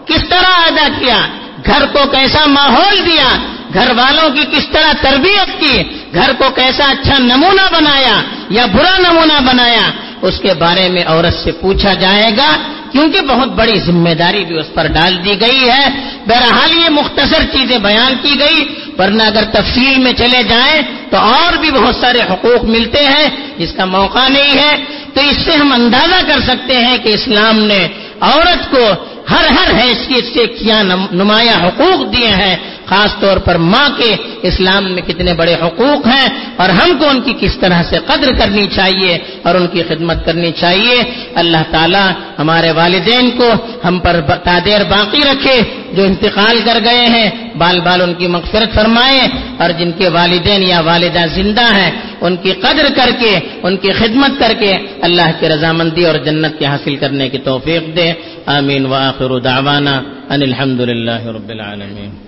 کس 0.05 0.29
طرح 0.29 0.53
ادا 0.67 0.87
کیا؟ 0.99 1.27
گھر 1.65 1.85
کو 1.85 1.99
کیسا 2.11 2.45
ماحول 2.45 3.05
دیا؟ 3.05 3.37
گھر 3.73 3.91
والوں 3.97 4.29
کی 4.29 4.43
کس 4.51 4.69
طرح 4.69 4.91
تربیت 5.01 5.59
کی؟ 5.59 5.83
گھر 6.13 6.31
کو 6.37 6.49
کیسا 6.55 6.83
اچھا 6.91 7.17
نمونہ 7.17 7.67
بنایا 7.71 8.21
یا 8.49 8.65
برا 8.65 8.97
نمونہ 8.97 9.39
بنایا؟ 9.45 9.91
اس 10.21 10.39
کے 10.39 10.53
بارے 10.53 10.89
میں 10.89 11.03
عورت 11.07 11.33
سے 11.43 11.51
پوچھا 11.51 11.93
جائے 11.93 12.31
گا، 12.37 12.57
کیونکہ 12.91 13.21
بہت 13.21 13.47
بڑی 13.47 13.79
ذمہ 13.79 14.09
داری 14.09 14.45
بھی 14.45 14.59
اس 14.59 14.73
پر 14.73 14.87
ڈال 14.87 15.25
دی 15.25 15.41
گئی 15.41 15.69
ہے۔ 15.69 15.89
بہرحال 16.27 16.71
یہ 16.71 16.89
مختصر 16.89 17.43
چیزیں 17.51 17.77
بیان 17.77 18.13
کی 18.21 18.39
گئی، 18.39 18.65
ورنہ 18.97 19.23
اگر 19.23 19.43
تفصیل 19.43 19.99
میں 19.99 20.13
چلے 20.13 20.43
جائیں 20.43 20.81
تو 21.11 21.17
اور 21.17 21.57
بھی 21.57 21.71
بہت 21.71 21.95
سارے 21.95 22.21
حقوق 22.21 22.63
ملتے 22.63 23.03
ہیں، 23.03 23.29
جس 23.57 23.73
کا 23.73 23.85
موقع 23.85 24.27
نہیں 24.27 24.57
ہے۔ 24.57 24.75
تو 25.15 25.21
اس 25.21 25.37
سے 25.45 25.55
ہم 25.55 25.71
اندازہ 25.71 26.19
کر 26.27 26.39
سکتے 26.47 26.77
ہیں 26.77 26.97
کہ 26.97 27.09
اسلام 27.09 27.59
نے 27.63 27.87
عورت 28.21 28.71
کو 28.71 28.85
ہر 29.31 29.45
ہر 29.47 29.71
حیثیت 29.77 30.25
سے 30.33 30.45
کیا 30.47 30.81
نمایاں 31.11 31.59
حقوق 31.59 32.01
دیے 32.13 32.29
ہیں 32.29 32.55
خاص 32.85 33.19
طور 33.19 33.37
پر 33.37 33.55
ماں 33.55 33.89
کے 33.97 34.15
اسلام 34.41 34.91
میں 34.91 35.01
کتنے 35.01 35.33
بڑے 35.33 35.53
حقوق 35.53 36.07
ہیں 36.07 36.29
اور 36.57 36.69
ہم 36.69 36.97
کو 36.99 37.09
ان 37.09 37.21
کی 37.21 37.33
کس 37.39 37.57
طرح 37.57 37.83
سے 37.83 37.97
قدر 38.05 38.33
کرنی 38.33 38.67
چاہیے 38.67 39.17
اور 39.43 39.55
ان 39.55 39.67
کی 39.67 39.83
خدمت 39.83 40.25
کرنی 40.25 40.51
چاہیے۔ 40.51 41.03
اللہ 41.35 41.63
تعالیٰ 41.71 42.11
ہمارے 42.39 42.71
والدین 42.71 43.31
کو 43.37 43.51
ہم 43.87 43.99
پر 43.99 44.21
تادیر 44.43 44.83
باقی 44.83 45.19
رکھے 45.19 45.61
جو 45.93 46.03
انتقال 46.03 46.61
کر 46.65 46.79
گئے 46.83 47.05
ہیں۔ 47.05 47.29
بال 47.57 47.79
بال 47.81 48.01
ان 48.01 48.13
کی 48.13 48.27
مغفرت 48.27 48.75
فرمائے 48.75 49.19
اور 49.57 49.69
جن 49.69 49.91
کے 49.91 50.09
والدین 50.09 50.63
یا 50.63 50.79
والدہ 50.79 51.25
زندہ 51.35 51.75
ہیں، 51.75 51.91
ان 52.21 52.35
کی 52.35 52.51
قدر 52.51 52.87
کر 52.95 53.09
کے، 53.19 53.39
ان 53.63 53.77
کی 53.77 53.91
خدمت 53.91 54.39
کر 54.39 54.53
کے 54.59 54.77
اللہ 55.01 55.31
کی 55.39 55.49
رضامندی 55.49 56.05
اور 56.05 56.15
جنت 56.15 56.59
کے 56.59 56.65
حاصل 56.65 56.95
کرنے 56.95 57.29
کی 57.29 57.37
توفیق 57.37 57.95
دے۔ 57.95 58.13
آمین۔ 58.45 58.85
واخر 58.85 59.39
دعوانا 59.39 60.01
ان 60.29 60.41
الحمد 60.41 60.79
للہ 60.81 61.25
رب 61.25 61.49
العالمین۔ 61.49 62.24